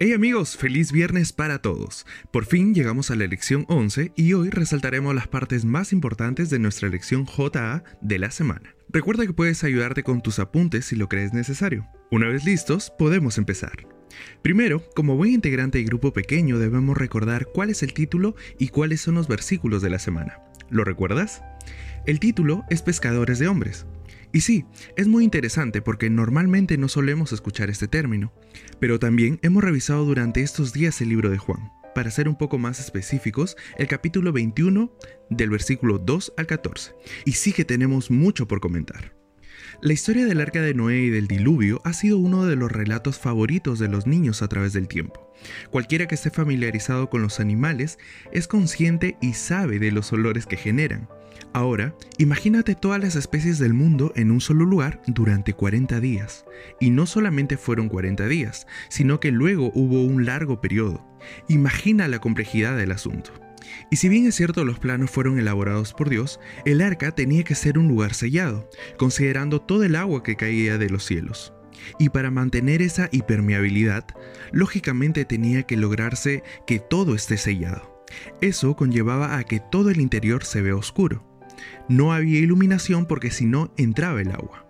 [0.00, 2.04] Hey amigos, feliz viernes para todos.
[2.32, 6.58] Por fin llegamos a la lección 11 y hoy resaltaremos las partes más importantes de
[6.58, 8.74] nuestra lección JA de la semana.
[8.88, 11.86] Recuerda que puedes ayudarte con tus apuntes si lo crees necesario.
[12.10, 13.86] Una vez listos, podemos empezar.
[14.42, 19.00] Primero, como buen integrante de grupo pequeño debemos recordar cuál es el título y cuáles
[19.00, 20.40] son los versículos de la semana.
[20.70, 21.42] ¿Lo recuerdas?
[22.06, 23.86] El título es Pescadores de Hombres.
[24.32, 24.64] Y sí,
[24.96, 28.32] es muy interesante porque normalmente no solemos escuchar este término,
[28.80, 31.70] pero también hemos revisado durante estos días el libro de Juan.
[31.94, 34.92] Para ser un poco más específicos, el capítulo 21
[35.30, 36.92] del versículo 2 al 14.
[37.24, 39.14] Y sí que tenemos mucho por comentar.
[39.80, 43.18] La historia del arca de Noé y del diluvio ha sido uno de los relatos
[43.18, 45.23] favoritos de los niños a través del tiempo.
[45.70, 47.98] Cualquiera que esté familiarizado con los animales
[48.32, 51.08] es consciente y sabe de los olores que generan,
[51.52, 56.44] Ahora, imagínate todas las especies del mundo en un solo lugar durante 40 días.
[56.80, 61.06] Y no solamente fueron 40 días, sino que luego hubo un largo periodo.
[61.48, 63.32] Imagina la complejidad del asunto.
[63.88, 67.54] Y si bien es cierto los planos fueron elaborados por Dios, el arca tenía que
[67.54, 68.68] ser un lugar sellado,
[68.98, 71.54] considerando todo el agua que caía de los cielos.
[71.98, 74.04] Y para mantener esa hipermeabilidad,
[74.52, 78.04] lógicamente tenía que lograrse que todo esté sellado.
[78.40, 81.24] Eso conllevaba a que todo el interior se vea oscuro.
[81.88, 84.66] No había iluminación porque si no entraba el agua.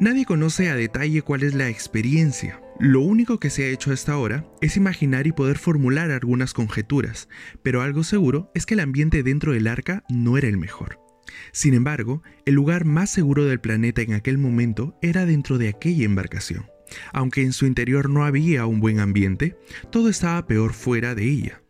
[0.00, 2.60] Nadie conoce a detalle cuál es la experiencia.
[2.78, 7.28] Lo único que se ha hecho hasta ahora es imaginar y poder formular algunas conjeturas,
[7.64, 11.07] pero algo seguro es que el ambiente dentro del arca no era el mejor.
[11.52, 16.04] Sin embargo, el lugar más seguro del planeta en aquel momento era dentro de aquella
[16.04, 16.66] embarcación.
[17.12, 19.56] Aunque en su interior no había un buen ambiente,
[19.90, 21.62] todo estaba peor fuera de ella.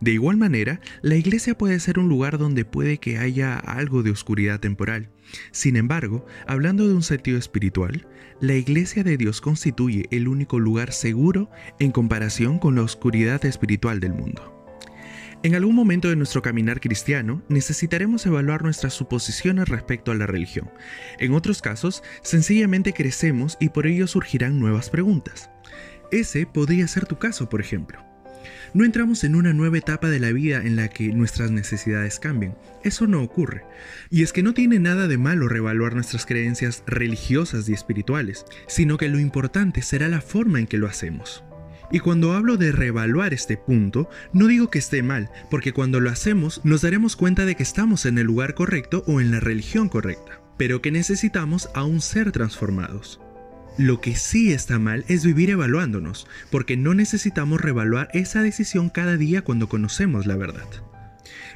[0.00, 4.10] De igual manera, la iglesia puede ser un lugar donde puede que haya algo de
[4.10, 5.10] oscuridad temporal.
[5.50, 8.08] Sin embargo, hablando de un sentido espiritual,
[8.40, 14.00] la iglesia de Dios constituye el único lugar seguro en comparación con la oscuridad espiritual
[14.00, 14.55] del mundo.
[15.42, 20.70] En algún momento de nuestro caminar cristiano necesitaremos evaluar nuestras suposiciones respecto a la religión.
[21.18, 25.50] En otros casos, sencillamente crecemos y por ello surgirán nuevas preguntas.
[26.10, 28.04] Ese podría ser tu caso, por ejemplo.
[28.74, 32.54] No entramos en una nueva etapa de la vida en la que nuestras necesidades cambien.
[32.84, 33.64] Eso no ocurre.
[34.10, 38.98] Y es que no tiene nada de malo revaluar nuestras creencias religiosas y espirituales, sino
[38.98, 41.44] que lo importante será la forma en que lo hacemos.
[41.90, 46.10] Y cuando hablo de reevaluar este punto, no digo que esté mal, porque cuando lo
[46.10, 49.88] hacemos nos daremos cuenta de que estamos en el lugar correcto o en la religión
[49.88, 53.20] correcta, pero que necesitamos aún ser transformados.
[53.78, 59.16] Lo que sí está mal es vivir evaluándonos, porque no necesitamos reevaluar esa decisión cada
[59.16, 60.66] día cuando conocemos la verdad.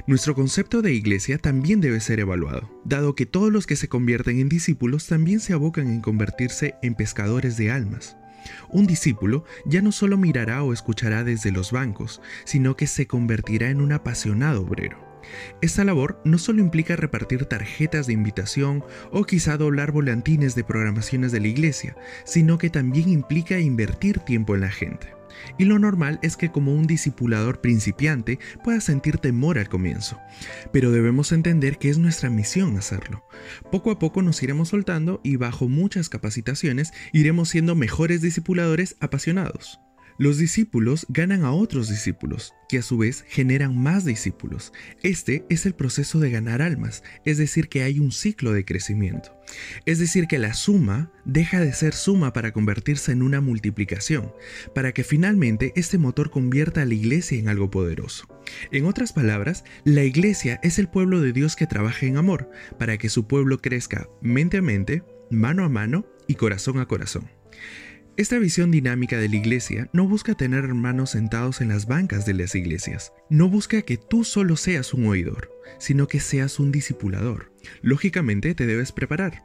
[0.07, 4.39] Nuestro concepto de iglesia también debe ser evaluado, dado que todos los que se convierten
[4.39, 8.17] en discípulos también se abocan en convertirse en pescadores de almas.
[8.69, 13.69] Un discípulo ya no solo mirará o escuchará desde los bancos, sino que se convertirá
[13.69, 15.10] en un apasionado obrero.
[15.61, 21.31] Esta labor no solo implica repartir tarjetas de invitación o quizá doblar volantines de programaciones
[21.31, 21.95] de la iglesia,
[22.25, 25.21] sino que también implica invertir tiempo en la gente.
[25.57, 30.19] Y lo normal es que como un discipulador principiante puedas sentir temor al comienzo,
[30.71, 33.23] pero debemos entender que es nuestra misión hacerlo.
[33.71, 39.79] Poco a poco nos iremos soltando y bajo muchas capacitaciones iremos siendo mejores discipuladores apasionados.
[40.17, 44.71] Los discípulos ganan a otros discípulos, que a su vez generan más discípulos.
[45.03, 49.35] Este es el proceso de ganar almas, es decir, que hay un ciclo de crecimiento.
[49.85, 54.31] Es decir, que la suma deja de ser suma para convertirse en una multiplicación,
[54.73, 58.27] para que finalmente este motor convierta a la iglesia en algo poderoso.
[58.71, 62.97] En otras palabras, la iglesia es el pueblo de Dios que trabaja en amor, para
[62.97, 67.29] que su pueblo crezca mente a mente, mano a mano y corazón a corazón.
[68.17, 72.33] Esta visión dinámica de la iglesia no busca tener hermanos sentados en las bancas de
[72.33, 73.13] las iglesias.
[73.29, 75.49] No busca que tú solo seas un oidor,
[75.79, 77.53] sino que seas un discipulador.
[77.81, 79.43] Lógicamente te debes preparar,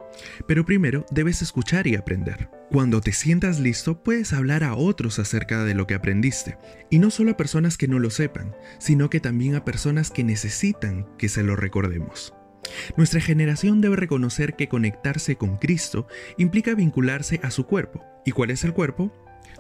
[0.48, 2.50] pero primero debes escuchar y aprender.
[2.72, 6.58] Cuando te sientas listo, puedes hablar a otros acerca de lo que aprendiste,
[6.90, 10.24] y no solo a personas que no lo sepan, sino que también a personas que
[10.24, 12.34] necesitan que se lo recordemos.
[12.96, 16.06] Nuestra generación debe reconocer que conectarse con Cristo
[16.38, 18.04] implica vincularse a su cuerpo.
[18.24, 19.12] ¿Y cuál es el cuerpo?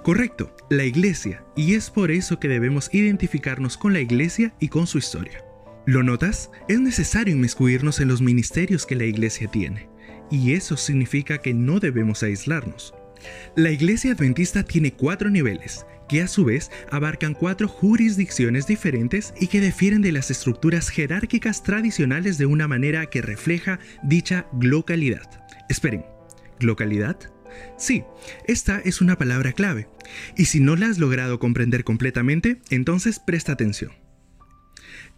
[0.02, 4.86] Correcto, la iglesia, y es por eso que debemos identificarnos con la iglesia y con
[4.86, 5.44] su historia.
[5.84, 6.50] ¿Lo notas?
[6.68, 9.88] Es necesario inmiscuirnos en los ministerios que la iglesia tiene,
[10.30, 12.94] y eso significa que no debemos aislarnos.
[13.54, 19.48] La iglesia adventista tiene cuatro niveles, que a su vez abarcan cuatro jurisdicciones diferentes y
[19.48, 25.28] que difieren de las estructuras jerárquicas tradicionales de una manera que refleja dicha localidad.
[25.68, 26.04] Esperen,
[26.60, 27.16] ¿localidad?
[27.78, 28.04] Sí,
[28.46, 29.88] esta es una palabra clave,
[30.36, 33.92] y si no la has logrado comprender completamente, entonces presta atención.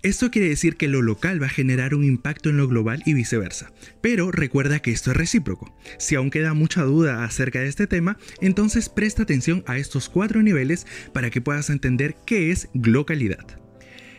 [0.05, 3.15] Esto quiere decir que lo local va a generar un impacto en lo global y
[3.15, 3.73] viceversa.
[4.01, 5.77] Pero recuerda que esto es recíproco.
[5.99, 10.41] Si aún queda mucha duda acerca de este tema, entonces presta atención a estos cuatro
[10.41, 13.45] niveles para que puedas entender qué es localidad.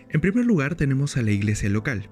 [0.09, 2.09] En primer lugar tenemos a la iglesia local.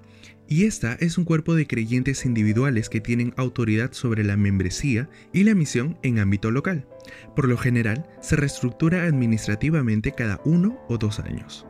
[0.49, 5.43] Y esta es un cuerpo de creyentes individuales que tienen autoridad sobre la membresía y
[5.43, 6.87] la misión en ámbito local.
[7.35, 11.65] Por lo general, se reestructura administrativamente cada uno o dos años.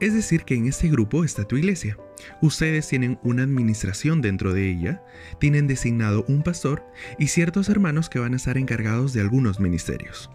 [0.00, 1.98] Es decir, que en este grupo está tu iglesia.
[2.40, 5.02] Ustedes tienen una administración dentro de ella,
[5.40, 6.84] tienen designado un pastor
[7.18, 10.30] y ciertos hermanos que van a estar encargados de algunos ministerios.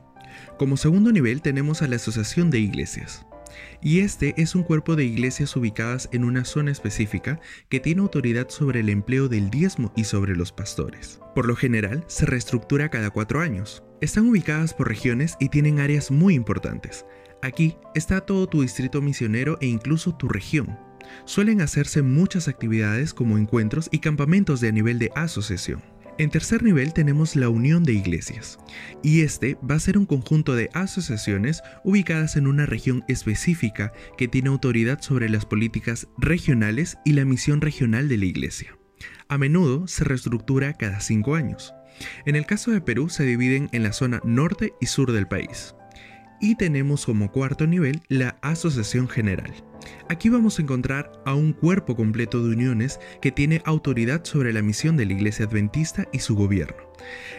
[0.57, 3.25] Como segundo nivel tenemos a la Asociación de Iglesias.
[3.81, 7.39] Y este es un cuerpo de iglesias ubicadas en una zona específica
[7.69, 11.19] que tiene autoridad sobre el empleo del diezmo y sobre los pastores.
[11.35, 13.83] Por lo general, se reestructura cada cuatro años.
[14.01, 17.05] Están ubicadas por regiones y tienen áreas muy importantes,
[17.43, 20.79] Aquí está todo tu distrito misionero e incluso tu región.
[21.25, 25.83] Suelen hacerse muchas actividades como encuentros y campamentos de a nivel de asociación.
[26.17, 28.59] En tercer nivel tenemos la unión de iglesias,
[29.01, 34.29] y este va a ser un conjunto de asociaciones ubicadas en una región específica que
[34.29, 38.77] tiene autoridad sobre las políticas regionales y la misión regional de la iglesia.
[39.27, 41.73] A menudo se reestructura cada cinco años.
[42.25, 45.75] En el caso de Perú se dividen en la zona norte y sur del país.
[46.43, 49.49] Y tenemos como cuarto nivel la Asociación General.
[50.09, 54.61] Aquí vamos a encontrar a un cuerpo completo de uniones que tiene autoridad sobre la
[54.61, 56.75] misión de la Iglesia Adventista y su gobierno.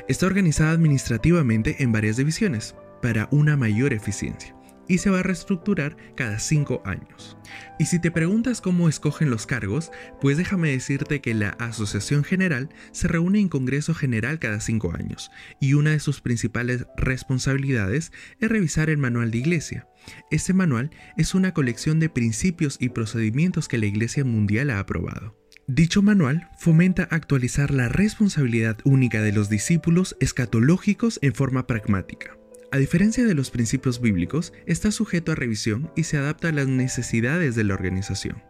[0.08, 4.56] Está organizada administrativamente en varias divisiones para una mayor eficiencia
[4.88, 7.36] y se va a reestructurar cada cinco años.
[7.78, 9.90] Y si te preguntas cómo escogen los cargos,
[10.20, 15.30] pues déjame decirte que la Asociación General se reúne en Congreso General cada cinco años,
[15.60, 19.88] y una de sus principales responsabilidades es revisar el manual de iglesia.
[20.30, 25.36] Este manual es una colección de principios y procedimientos que la Iglesia Mundial ha aprobado.
[25.66, 32.36] Dicho manual fomenta actualizar la responsabilidad única de los discípulos escatológicos en forma pragmática.
[32.74, 36.66] A diferencia de los principios bíblicos, está sujeto a revisión y se adapta a las
[36.66, 38.42] necesidades de la organización.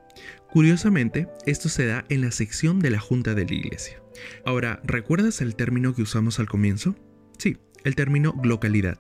[0.51, 4.03] Curiosamente, esto se da en la sección de la Junta de la Iglesia.
[4.47, 6.97] Ahora, ¿recuerdas el término que usamos al comienzo?
[7.37, 8.99] Sí, el término localidad.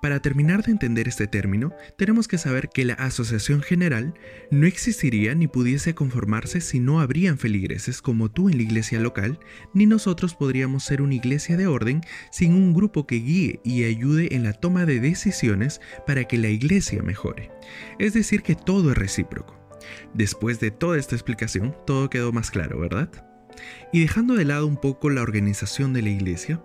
[0.00, 4.14] Para terminar de entender este término, tenemos que saber que la asociación general
[4.50, 9.38] no existiría ni pudiese conformarse si no habrían feligreses como tú en la iglesia local,
[9.74, 12.00] ni nosotros podríamos ser una iglesia de orden
[12.30, 16.48] sin un grupo que guíe y ayude en la toma de decisiones para que la
[16.48, 17.50] iglesia mejore.
[17.98, 19.58] Es decir, que todo es recíproco.
[20.14, 23.10] Después de toda esta explicación, todo quedó más claro, ¿verdad?
[23.92, 26.62] Y dejando de lado un poco la organización de la iglesia,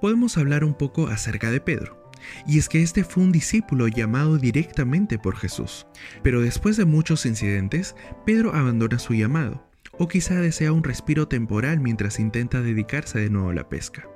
[0.00, 2.12] podemos hablar un poco acerca de Pedro.
[2.46, 5.86] Y es que este fue un discípulo llamado directamente por Jesús.
[6.22, 7.94] Pero después de muchos incidentes,
[8.26, 13.50] Pedro abandona su llamado, o quizá desea un respiro temporal mientras intenta dedicarse de nuevo
[13.50, 14.08] a la pesca.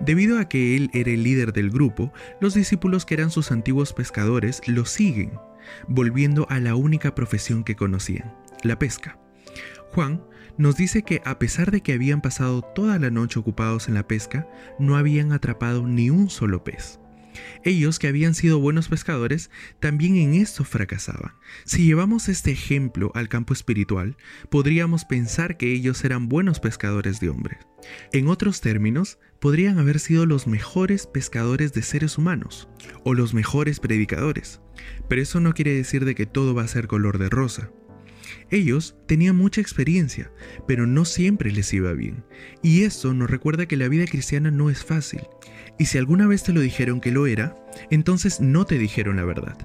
[0.00, 3.92] Debido a que él era el líder del grupo, los discípulos que eran sus antiguos
[3.92, 5.32] pescadores lo siguen,
[5.88, 9.18] volviendo a la única profesión que conocían, la pesca.
[9.92, 10.22] Juan
[10.58, 14.06] nos dice que a pesar de que habían pasado toda la noche ocupados en la
[14.06, 14.46] pesca,
[14.78, 17.00] no habían atrapado ni un solo pez.
[17.64, 21.32] Ellos, que habían sido buenos pescadores, también en esto fracasaban.
[21.64, 24.16] Si llevamos este ejemplo al campo espiritual,
[24.50, 27.58] podríamos pensar que ellos eran buenos pescadores de hombres.
[28.12, 32.68] En otros términos, podrían haber sido los mejores pescadores de seres humanos,
[33.04, 34.60] o los mejores predicadores.
[35.08, 37.70] Pero eso no quiere decir de que todo va a ser color de rosa.
[38.50, 40.30] Ellos tenían mucha experiencia,
[40.66, 42.24] pero no siempre les iba bien.
[42.62, 45.22] Y esto nos recuerda que la vida cristiana no es fácil.
[45.78, 47.54] Y si alguna vez te lo dijeron que lo era,
[47.90, 49.56] entonces no te dijeron la verdad.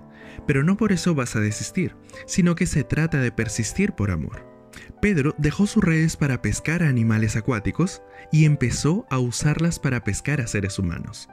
[0.47, 1.95] Pero no por eso vas a desistir,
[2.27, 4.55] sino que se trata de persistir por amor.
[5.01, 10.41] Pedro dejó sus redes para pescar a animales acuáticos y empezó a usarlas para pescar
[10.41, 11.29] a seres humanos.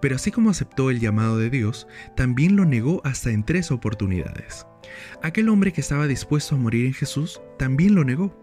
[0.00, 1.86] Pero así como aceptó el llamado de Dios,
[2.16, 4.66] también lo negó hasta en tres oportunidades.
[5.22, 8.36] Aquel hombre que estaba dispuesto a morir en Jesús también lo negó.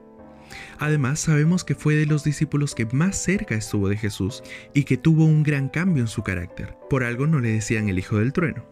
[0.79, 4.43] Además, sabemos que fue de los discípulos que más cerca estuvo de Jesús
[4.73, 6.75] y que tuvo un gran cambio en su carácter.
[6.89, 8.65] Por algo no le decían el hijo del trueno.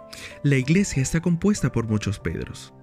[0.43, 2.74] La iglesia está compuesta por muchos Pedros.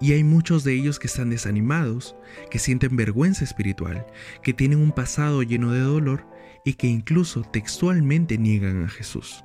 [0.00, 2.16] Y hay muchos de ellos que están desanimados,
[2.50, 4.06] que sienten vergüenza espiritual,
[4.42, 6.26] que tienen un pasado lleno de dolor
[6.64, 9.42] y que incluso textualmente niegan a Jesús.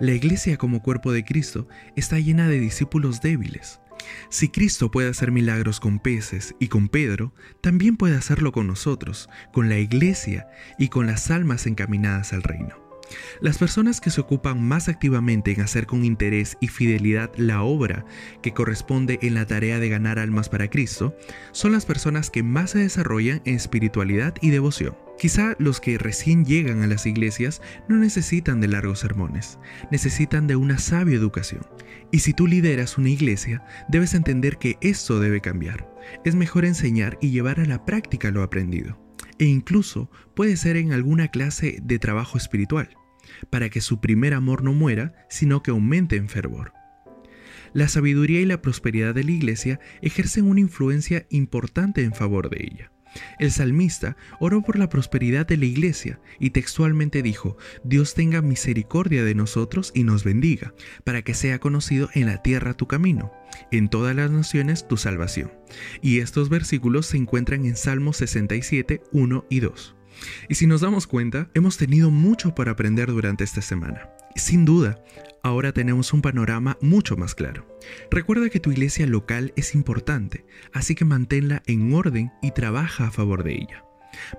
[0.00, 3.80] La iglesia como cuerpo de Cristo está llena de discípulos débiles,
[4.28, 9.28] si Cristo puede hacer milagros con peces y con Pedro, también puede hacerlo con nosotros,
[9.52, 12.81] con la iglesia y con las almas encaminadas al reino.
[13.40, 18.04] Las personas que se ocupan más activamente en hacer con interés y fidelidad la obra
[18.42, 21.16] que corresponde en la tarea de ganar almas para Cristo
[21.52, 24.96] son las personas que más se desarrollan en espiritualidad y devoción.
[25.18, 29.58] Quizá los que recién llegan a las iglesias no necesitan de largos sermones,
[29.90, 31.66] necesitan de una sabia educación.
[32.10, 35.88] Y si tú lideras una iglesia, debes entender que esto debe cambiar.
[36.24, 38.98] Es mejor enseñar y llevar a la práctica lo aprendido.
[39.38, 42.96] E incluso puede ser en alguna clase de trabajo espiritual
[43.50, 46.72] para que su primer amor no muera, sino que aumente en fervor.
[47.72, 52.64] La sabiduría y la prosperidad de la iglesia ejercen una influencia importante en favor de
[52.64, 52.92] ella.
[53.38, 59.24] El salmista oró por la prosperidad de la iglesia y textualmente dijo, Dios tenga misericordia
[59.24, 60.74] de nosotros y nos bendiga,
[61.04, 63.32] para que sea conocido en la tierra tu camino,
[63.70, 65.52] en todas las naciones tu salvación.
[66.00, 69.96] Y estos versículos se encuentran en Salmo 67, 1 y 2.
[70.48, 74.10] Y si nos damos cuenta, hemos tenido mucho para aprender durante esta semana.
[74.36, 75.02] Sin duda,
[75.42, 77.66] ahora tenemos un panorama mucho más claro.
[78.10, 83.10] Recuerda que tu iglesia local es importante, así que manténla en orden y trabaja a
[83.10, 83.84] favor de ella.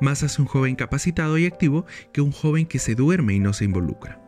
[0.02, 3.54] Más hace un joven capacitado y activo que un joven que se duerme y no
[3.54, 4.20] se involucra.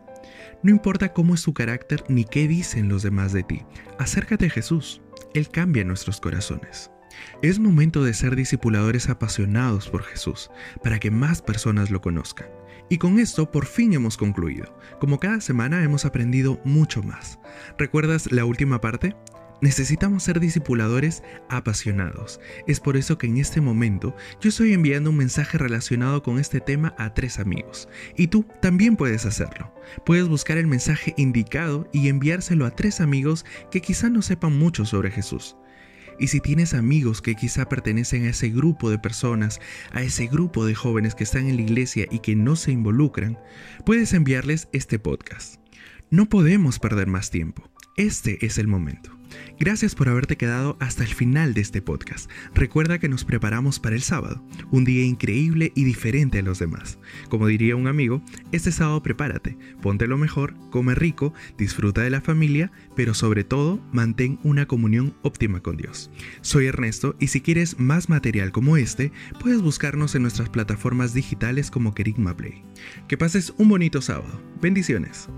[0.64, 3.62] No importa cómo es tu carácter ni qué dicen los demás de ti,
[4.00, 5.02] acércate a Jesús.
[5.34, 6.90] Él cambia nuestros corazones.
[7.42, 10.50] Es momento de ser discipuladores apasionados por Jesús,
[10.84, 12.48] para que más personas lo conozcan.
[12.90, 14.78] Y con esto por fin hemos concluido.
[15.00, 17.40] Como cada semana hemos aprendido mucho más.
[17.78, 19.16] ¿Recuerdas la última parte?
[19.62, 22.40] Necesitamos ser discipuladores apasionados.
[22.68, 26.60] Es por eso que en este momento yo estoy enviando un mensaje relacionado con este
[26.60, 27.88] tema a tres amigos.
[28.18, 29.74] Y tú también puedes hacerlo.
[30.06, 34.86] Puedes buscar el mensaje indicado y enviárselo a tres amigos que quizá no sepan mucho
[34.86, 35.56] sobre Jesús.
[36.20, 39.60] Y si tienes amigos que quizá pertenecen a ese grupo de personas,
[39.92, 43.38] a ese grupo de jóvenes que están en la iglesia y que no se involucran,
[43.86, 45.60] puedes enviarles este podcast.
[46.10, 47.70] No podemos perder más tiempo.
[47.98, 49.18] Este es el momento.
[49.58, 52.30] Gracias por haberte quedado hasta el final de este podcast.
[52.54, 57.00] Recuerda que nos preparamos para el sábado, un día increíble y diferente a los demás.
[57.30, 58.22] Como diría un amigo,
[58.52, 63.82] este sábado prepárate, ponte lo mejor, come rico, disfruta de la familia, pero sobre todo
[63.94, 66.12] mantén una comunión óptima con Dios.
[66.42, 71.72] Soy Ernesto y si quieres más material como este, puedes buscarnos en nuestras plataformas digitales
[71.72, 72.62] como Kerigma Play.
[73.08, 74.42] Que pases un bonito sábado.
[74.62, 75.30] Bendiciones.